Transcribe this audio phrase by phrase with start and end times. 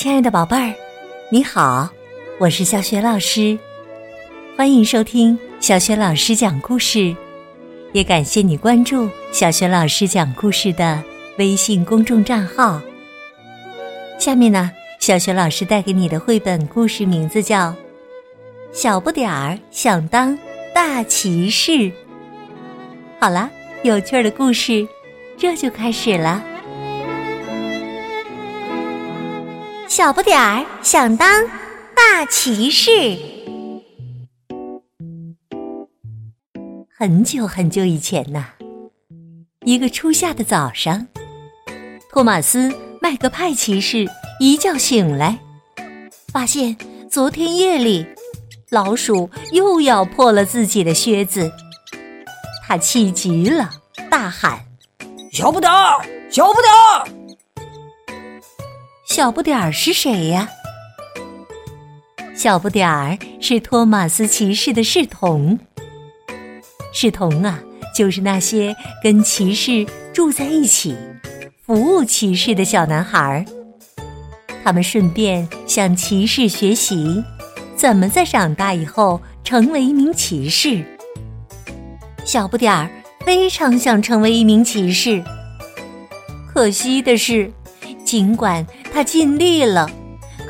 [0.00, 0.72] 亲爱的宝贝儿，
[1.28, 1.88] 你好，
[2.38, 3.58] 我是小雪老师，
[4.56, 7.16] 欢迎收听小雪老师讲故事，
[7.92, 11.02] 也感谢你关注小雪老师讲故事的
[11.38, 12.80] 微信公众账号。
[14.20, 17.70] 下面呢，小雪老师带给你的绘本故事名字叫
[18.72, 20.38] 《小不点儿想当
[20.72, 21.72] 大骑士》。
[23.18, 23.50] 好啦，
[23.82, 24.86] 有趣的故事
[25.36, 26.44] 这就开始了。
[29.98, 31.44] 小不点儿想当
[31.92, 33.18] 大骑士。
[36.96, 38.44] 很久很久以前呐，
[39.64, 41.08] 一个初夏的早上，
[42.12, 44.06] 托马斯麦克派骑士
[44.38, 45.36] 一觉醒来，
[46.32, 46.76] 发现
[47.10, 48.06] 昨天夜里
[48.70, 51.50] 老鼠又咬破了自己的靴子，
[52.64, 53.68] 他气极了，
[54.08, 54.60] 大喊
[55.34, 57.08] ：“小不点儿，小不点儿！”
[59.18, 60.48] 小不点儿是谁呀？
[62.36, 65.58] 小不点儿是托马斯骑士的侍童。
[66.92, 67.58] 侍童啊，
[67.92, 70.96] 就是那些跟骑士住在一起、
[71.66, 73.44] 服务骑士的小男孩儿。
[74.62, 77.20] 他们顺便向骑士学习，
[77.74, 80.80] 怎么在长大以后成为一名骑士。
[82.24, 82.88] 小不点儿
[83.26, 85.20] 非常想成为一名骑士，
[86.54, 87.50] 可惜的是，
[88.04, 88.64] 尽管。
[88.92, 89.88] 他尽力了，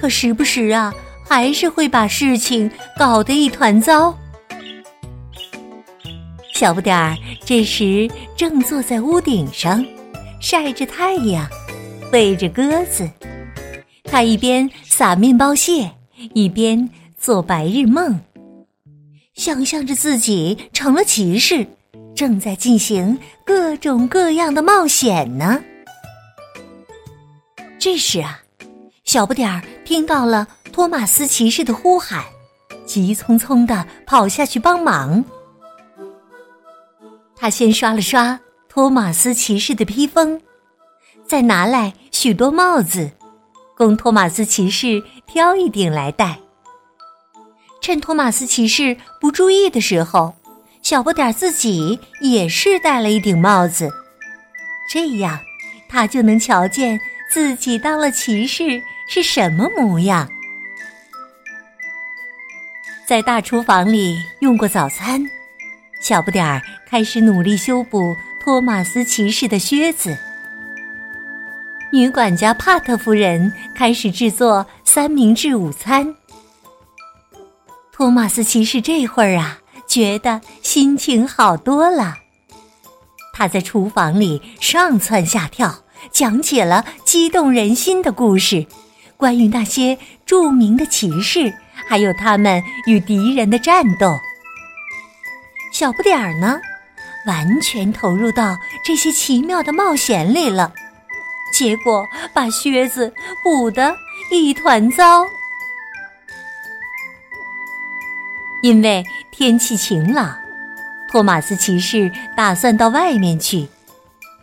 [0.00, 0.92] 可时不时啊，
[1.28, 4.16] 还是会把事情搞得一团糟。
[6.54, 9.84] 小不点儿这时正坐在屋顶上，
[10.40, 11.46] 晒着太阳，
[12.12, 13.08] 喂着鸽子。
[14.04, 15.90] 他一边撒面包屑，
[16.34, 18.18] 一边做白日梦，
[19.34, 21.66] 想象着自己成了骑士，
[22.14, 25.62] 正在进行各种各样的冒险呢。
[27.90, 28.42] 这时啊，
[29.04, 32.22] 小不点儿听到了托马斯骑士的呼喊，
[32.84, 35.24] 急匆匆的跑下去帮忙。
[37.34, 40.38] 他先刷了刷托马斯骑士的披风，
[41.26, 43.10] 再拿来许多帽子，
[43.74, 46.38] 供托马斯骑士挑一顶来戴。
[47.80, 50.34] 趁托马斯骑士不注意的时候，
[50.82, 53.90] 小不点儿自己也是戴了一顶帽子，
[54.92, 55.40] 这样
[55.88, 57.00] 他就能瞧见。
[57.30, 60.28] 自己当了骑士是什么模样？
[63.06, 65.22] 在大厨房里用过早餐，
[66.00, 70.16] 小不点儿开始努力修补托马斯骑士的靴子。
[71.90, 76.14] 女管家帕特夫人开始制作三明治午餐。
[77.92, 82.14] 托马斯骑士这会儿啊，觉得心情好多了。
[83.32, 85.82] 他在厨房里上蹿下跳。
[86.10, 88.66] 讲解了激动人心的故事，
[89.16, 94.18] 关于那些著名的骑士，还有他们与敌人的战斗。
[95.72, 96.58] 小不点儿呢，
[97.26, 100.72] 完全投入到这些奇妙的冒险里了，
[101.52, 103.12] 结果把靴子
[103.44, 103.94] 补得
[104.32, 105.24] 一团糟。
[108.60, 110.36] 因为天气晴朗，
[111.08, 113.68] 托马斯骑士打算到外面去。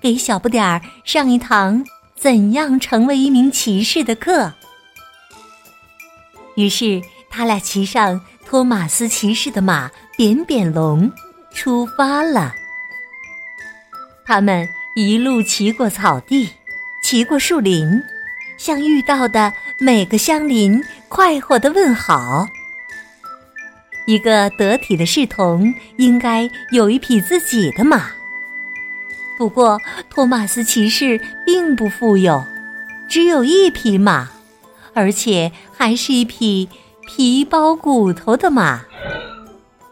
[0.05, 1.83] 给小不点儿上一堂
[2.15, 4.53] 怎样成为一名骑士的课。
[6.55, 11.11] 于是他俩骑上托马斯骑士的马扁扁龙，
[11.55, 12.53] 出发了。
[14.23, 16.47] 他们一路骑过草地，
[17.01, 17.99] 骑过树林，
[18.59, 20.79] 向遇到的每个乡邻
[21.09, 22.45] 快活的问好。
[24.05, 28.11] 一个得体的侍童应该有一匹自己的马。
[29.37, 29.77] 不过，
[30.09, 32.41] 托马斯骑士并不富有，
[33.09, 34.29] 只有一匹马，
[34.93, 36.69] 而且还是一匹
[37.05, 38.81] 皮包骨头的马。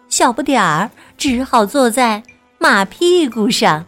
[0.07, 2.23] 小不点儿只好坐在
[2.57, 3.85] 马屁股上。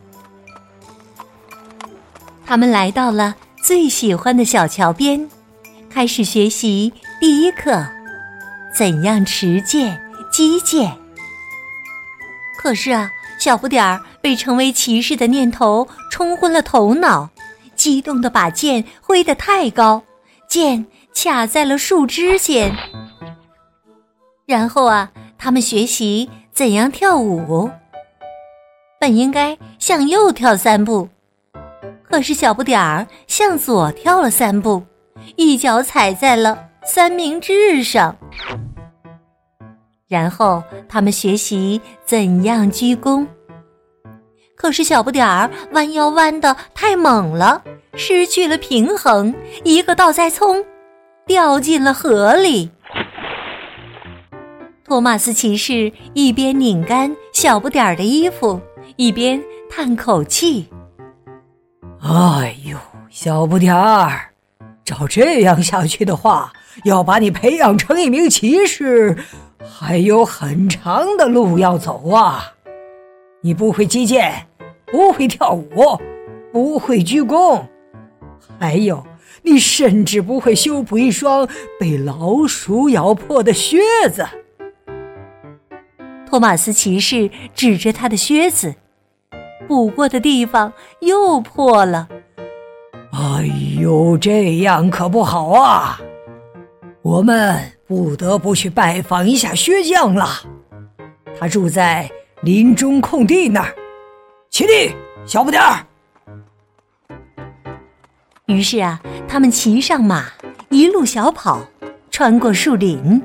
[2.45, 5.29] 他们来到了最喜欢的小桥边，
[5.89, 6.91] 开始学习
[7.21, 7.85] 第一课：
[8.75, 9.97] 怎样持剑
[10.29, 10.93] 击剑。
[12.57, 13.09] 可是啊。
[13.37, 17.29] 小不点儿被成为骑士的念头冲昏了头脑，
[17.75, 20.01] 激动的把剑挥得太高，
[20.49, 22.75] 剑卡在了树枝间。
[24.47, 27.69] 然后啊，他们学习怎样跳舞，
[28.99, 31.07] 本应该向右跳三步，
[32.01, 34.81] 可是小不点儿向左跳了三步，
[35.35, 38.17] 一脚踩在了三明治上。
[40.07, 43.27] 然后他们学习怎样鞠躬，
[44.55, 47.61] 可是小不点儿弯腰弯的太猛了，
[47.95, 50.65] 失去了平衡，一个倒栽葱，
[51.27, 52.71] 掉进了河里。
[54.83, 58.61] 托马斯骑士一边拧干小不点儿的衣服，
[58.95, 60.67] 一边叹口气
[62.01, 62.77] ：“哎呦，
[63.09, 64.29] 小不点儿，
[64.83, 66.53] 照这样下去的话，
[66.83, 69.17] 要把你培养成一名骑士，
[69.67, 72.53] 还有很长的路要走啊！
[73.45, 74.47] 你不会击剑，
[74.87, 75.69] 不会跳舞，
[76.51, 77.61] 不会鞠躬，
[78.57, 79.05] 还有，
[79.43, 81.47] 你甚至不会修补一双
[81.79, 83.77] 被老鼠咬破的靴
[84.11, 84.25] 子。”
[86.25, 88.73] 托马斯骑士指着他的靴子，
[89.67, 92.09] 补过的地方又破了。
[93.11, 93.47] 哎
[93.79, 96.01] 呦，这样可不好啊！
[97.03, 100.27] 我们不得不去拜访一下靴匠了。
[101.39, 102.09] 他住在
[102.45, 103.73] 林中空地那儿。
[104.51, 104.95] 起立，
[105.25, 105.83] 小不点儿。
[108.45, 110.25] 于是啊，他们骑上马，
[110.69, 111.65] 一路小跑，
[112.11, 113.19] 穿过树林。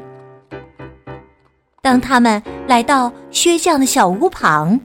[1.82, 4.80] 当他们来到薛匠的小屋旁，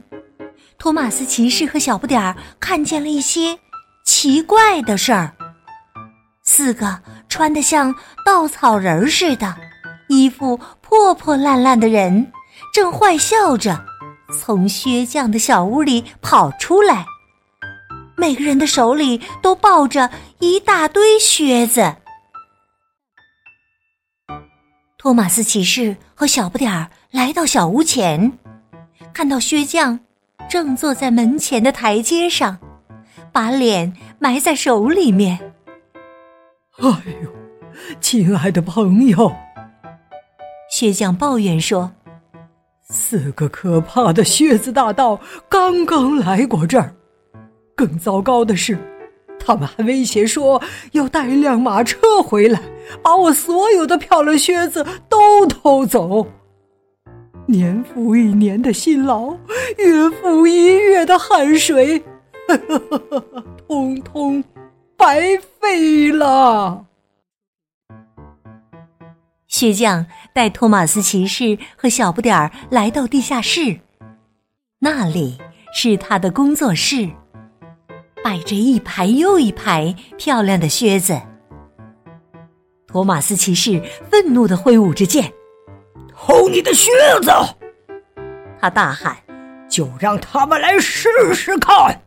[0.76, 3.58] 托马斯骑士和小不点儿看见了一些
[4.04, 5.32] 奇怪的事儿。
[6.42, 7.00] 四个
[7.30, 9.56] 穿得像稻草人似的、
[10.10, 12.30] 衣服破破烂烂的人，
[12.74, 13.82] 正坏笑着
[14.32, 17.06] 从薛匠的小屋里跑出来。
[18.16, 21.96] 每个人的手里都抱着一大堆靴子。
[24.98, 28.38] 托马斯骑士和小不点儿来到小屋前，
[29.12, 30.00] 看到薛匠
[30.48, 32.58] 正坐在门前的台阶上，
[33.30, 35.52] 把脸埋在手里面。
[36.78, 36.88] 哎
[37.22, 37.30] 呦，
[38.00, 39.32] 亲爱的朋友，
[40.70, 41.92] 薛匠抱怨说
[42.88, 45.18] ：“四个可怕的靴子大盗
[45.48, 46.94] 刚刚来过这儿，
[47.74, 48.78] 更糟糕的是。”
[49.38, 50.60] 他们还威胁说
[50.90, 52.60] 要带一辆马车回来，
[53.00, 56.26] 把我所有的漂亮靴子都偷走。
[57.46, 59.36] 年复一年的辛劳，
[59.78, 62.02] 月复一月的汗水，
[63.68, 64.42] 通通
[64.96, 66.84] 白费了。
[69.56, 70.04] 薛匠
[70.34, 73.80] 带托马斯骑士和小不点儿来到地下室，
[74.80, 75.38] 那里
[75.72, 77.08] 是他的工作室。
[78.22, 81.18] 摆着一排又一排漂亮的靴子，
[82.86, 85.32] 托马斯骑士愤怒的挥舞着剑，
[86.14, 86.90] 偷你的靴
[87.22, 87.30] 子！
[88.60, 89.16] 他大喊
[89.70, 92.02] ：“就让他们来试试看！”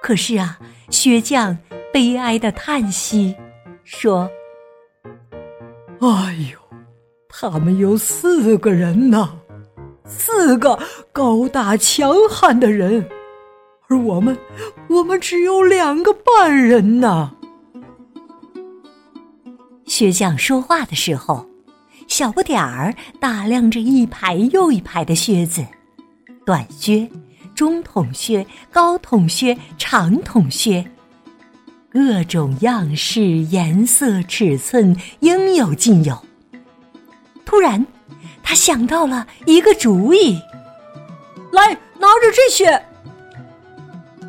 [0.00, 0.58] 可是啊，
[0.88, 1.58] 薛匠
[1.92, 3.36] 悲哀的叹息
[3.84, 4.30] 说
[6.00, 6.58] ：“哎呦，
[7.28, 9.38] 他们有四个人呢，
[10.06, 10.78] 四个
[11.12, 13.06] 高大强悍的人。”
[13.88, 14.38] 而我们，
[14.88, 17.32] 我们只有两个半人呢。
[19.84, 21.44] 薛匠说话的时候，
[22.06, 25.66] 小不点儿打量着一排又一排的靴子，
[26.46, 27.06] 短靴、
[27.54, 30.88] 中筒靴、高筒靴、长筒靴，
[31.90, 36.16] 各种样式、颜色、尺寸应有尽有。
[37.44, 37.84] 突然，
[38.44, 40.40] 他想到了一个主意
[41.50, 42.80] ：“来，拿着这些。”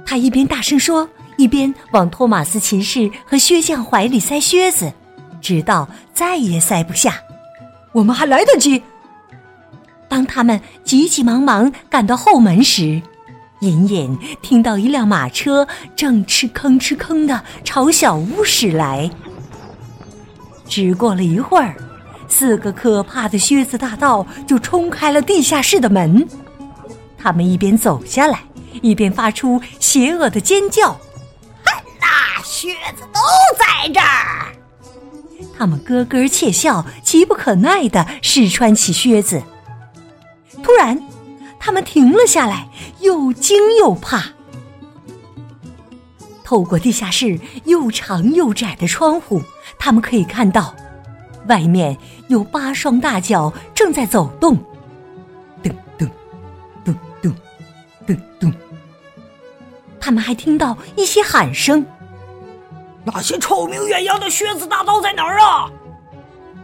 [0.03, 4.91] 他一边大声说，一边往托马斯骑士和靴匠怀里塞靴子，
[5.39, 7.21] 直到再也塞不下。
[7.91, 8.81] 我们还来得及。
[10.09, 12.99] 当他们急急忙忙赶到后门时，
[13.61, 19.09] 隐隐听到一辆马车正哧吭哧吭的朝小屋驶来。
[20.67, 21.75] 只过了一会儿，
[22.27, 26.27] 四个可怕的靴子大盗就冲开了地下室的门。
[27.17, 28.39] 他们一边走下来。
[28.81, 33.19] 一边发出邪恶的尖叫，哼呐，靴子都
[33.59, 34.47] 在这儿！
[35.55, 39.43] 他们咯咯窃笑，急不可耐的试穿起靴子。
[40.63, 40.97] 突然，
[41.63, 42.67] 他们停了下来，
[42.99, 44.25] 又惊又怕。
[46.43, 49.43] 透过地下室又长又窄的窗户，
[49.77, 50.75] 他们可以看到，
[51.47, 51.95] 外面
[52.29, 54.57] 有八双大脚正在走动。
[55.63, 56.09] 噔噔，
[56.83, 57.33] 噔噔。
[58.07, 58.51] 咚咚！
[59.99, 61.85] 他们还听到一些喊声。
[63.03, 65.69] 那些臭名远扬的靴子大盗在哪儿啊？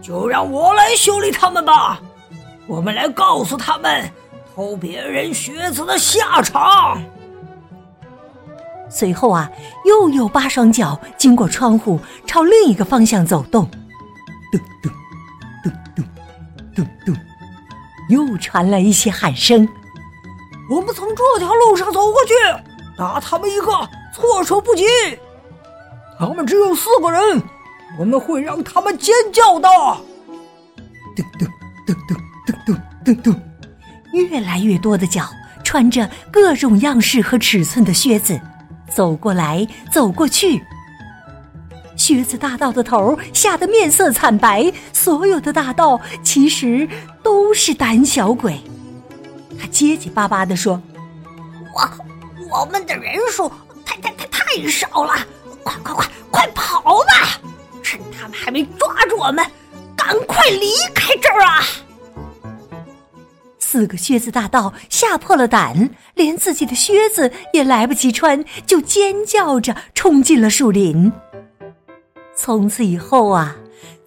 [0.02, 2.02] 就让我来修理他们吧！
[2.66, 4.12] 我们来告诉他们
[4.58, 7.00] 偷别人靴子的下场。
[8.90, 9.48] 随后啊，
[9.86, 13.70] 又有八双脚经过窗户，朝另一个方向走动。
[14.52, 14.92] 咚咚
[15.64, 15.72] 咚
[16.76, 17.16] 咚咚咚！
[18.10, 19.70] 又传来一些喊声。
[20.72, 22.34] 我们从这条路上走过去，
[22.98, 23.68] 打他们一个
[24.12, 24.86] 措手不及。
[26.18, 27.44] 他们只有四个人，
[28.00, 29.70] 我们会让他们尖叫的。
[31.16, 31.48] 噔噔
[31.86, 32.18] 噔噔
[32.66, 33.40] 噔噔噔噔，
[34.26, 35.30] 越来越多的脚
[35.64, 38.40] 穿着各种样式和尺寸的靴子，
[38.90, 40.64] 走过来走过去。
[41.96, 44.72] 靴子大盗的头吓得面色惨白。
[44.94, 46.88] 所有的大盗其实
[47.24, 48.62] 都是胆小鬼。
[49.60, 50.82] 他结结巴巴地说
[51.74, 53.52] ：“我我们的人数
[53.84, 55.14] 太太太太少了，
[55.64, 57.42] 快快快快跑吧！
[57.82, 59.44] 趁他们还没抓住我们，
[59.96, 61.64] 赶快离开这儿啊！”
[63.70, 71.12] 四个靴子大盗吓破了胆，连自己的靴子也来不及穿，就尖叫着冲进了树林。
[72.34, 73.58] 从此以后啊，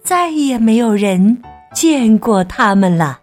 [0.03, 1.43] 再也没有人
[1.75, 3.19] 见过他们了。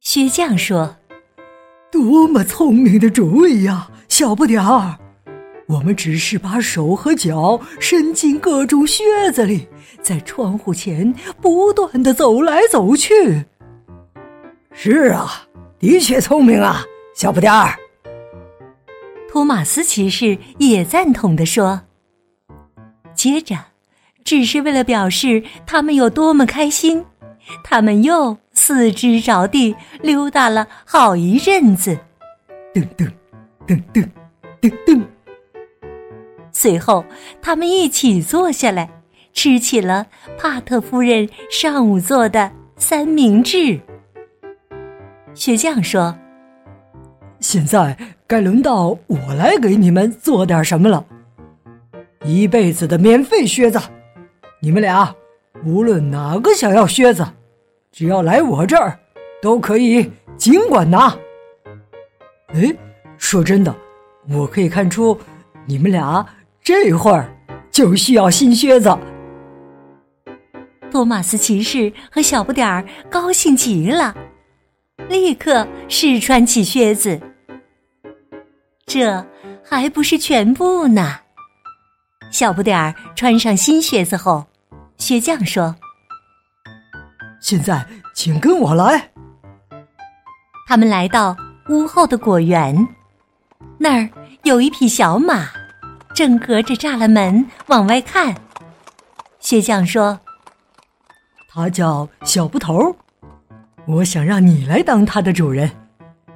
[0.00, 0.96] 薛匠说
[1.92, 4.96] ：“多么聪明的主意呀，小不点儿！
[5.68, 9.68] 我们只是把手和脚伸进各种靴子里，
[10.00, 13.44] 在窗户前不断的走来走去。”
[14.72, 15.46] 是啊，
[15.78, 16.84] 的确聪明啊，
[17.14, 17.74] 小不点儿。
[19.28, 21.82] 托马斯骑士也赞同的说。
[23.14, 23.56] 接着，
[24.24, 27.04] 只是为了表示他们有多么开心，
[27.62, 31.98] 他们又四肢着地溜达了好一阵子。
[32.72, 33.10] 噔噔
[33.66, 34.08] 噔噔
[34.60, 35.02] 噔噔。
[36.52, 37.04] 随后，
[37.42, 38.90] 他们一起坐下来，
[39.32, 40.06] 吃起了
[40.38, 43.80] 帕特夫人上午做的三明治。
[45.34, 46.16] 雪匠说
[47.40, 47.96] ：“现在
[48.26, 51.04] 该轮到我来给你们做点什么了。”
[52.24, 53.80] 一辈子的免费靴子，
[54.60, 55.14] 你们俩
[55.64, 57.26] 无论哪个想要靴子，
[57.90, 58.98] 只要来我这儿，
[59.40, 61.16] 都可以尽管拿。
[62.48, 62.74] 哎，
[63.16, 63.74] 说真的，
[64.28, 65.18] 我可以看出
[65.64, 66.26] 你们俩
[66.62, 67.32] 这会儿
[67.70, 68.94] 就需要新靴子。
[70.90, 74.14] 托马斯骑士和小不点儿高兴极了，
[75.10, 77.20] 立刻试穿起靴子。
[78.86, 79.26] 这
[79.64, 81.18] 还不是全部呢。
[82.30, 84.46] 小不点儿穿上新靴子后，
[84.98, 85.74] 鞋匠说
[87.42, 89.10] ：“现在，请跟我来。”
[90.66, 91.36] 他们来到
[91.68, 92.86] 屋后的果园，
[93.78, 94.08] 那儿
[94.44, 95.48] 有一匹小马，
[96.14, 98.34] 正隔着栅栏门往外看。
[99.40, 100.20] 薛匠说
[101.52, 102.94] ：“他叫小布头，
[103.86, 105.70] 我想让你来当他的主人，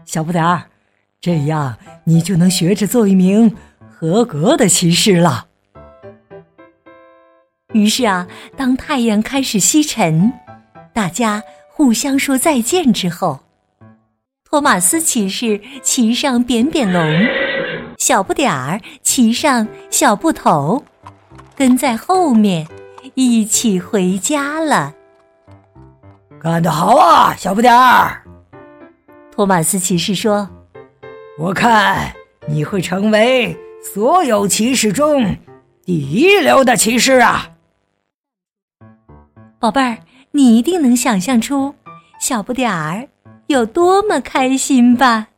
[0.04, 0.64] 小不点儿，
[1.20, 3.54] 这样你就能学着做一名
[3.88, 5.46] 合格的骑士了。”
[7.72, 10.32] 于是啊，当太阳开始西沉，
[10.92, 13.40] 大家互相说再见之后，
[14.44, 17.02] 托马斯骑士骑上扁扁龙，
[17.98, 20.84] 小不点儿骑上小布头，
[21.56, 22.68] 跟在后面
[23.14, 24.94] 一起回家了。
[26.44, 28.22] 干得好啊，小不点儿！
[29.32, 30.46] 托马斯骑士说
[31.40, 32.14] ：“我看
[32.46, 35.38] 你会成为所有骑士中
[35.86, 37.48] 第一流的骑士啊！”
[39.58, 39.96] 宝贝儿，
[40.32, 41.74] 你一定能想象出
[42.20, 43.08] 小不点儿
[43.46, 45.28] 有多么开心吧？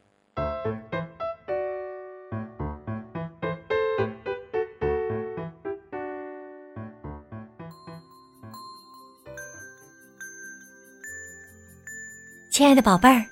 [12.56, 13.22] 亲爱的宝贝儿，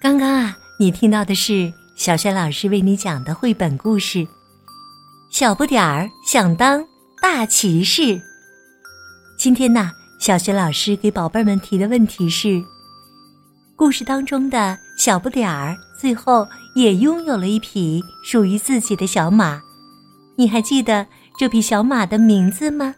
[0.00, 4.18] 刚刚啊，你听到的是小轩老师为你讲的绘本故事
[5.28, 6.86] 《小不点儿想当
[7.20, 8.02] 大骑士》。
[9.36, 9.90] 今天呢？
[10.20, 12.62] 小学老师给宝贝们提的问题是：
[13.74, 16.46] 故事当中的小不点儿最后
[16.76, 19.60] 也拥有了一匹属于自己的小马，
[20.36, 21.04] 你还记得
[21.36, 22.94] 这匹小马的名字吗？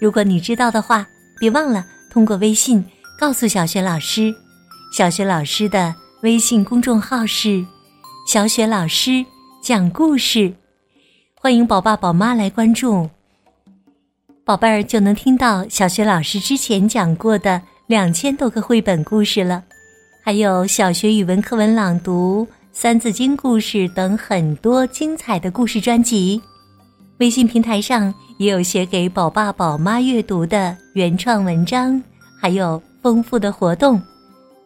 [0.00, 1.06] 如果你知道的话，
[1.38, 2.82] 别忘了通过微信
[3.18, 4.34] 告诉小学老师。
[4.96, 7.62] 小学老师的微信公众号是
[8.26, 9.22] “小雪老师
[9.60, 10.50] 讲故事”，
[11.38, 13.06] 欢迎宝爸宝妈来关注。
[14.42, 19.62] 宝贝儿就能听到小学老师之前讲过的两千多个绘本故事了，
[20.24, 26.40] 还有小学语文课文朗读、三字经故事等很多精彩的故事专辑。
[27.18, 32.02] 微信平台上也有写给宝爸宝妈阅读的原创文章，
[32.40, 34.00] 还有丰富的活动。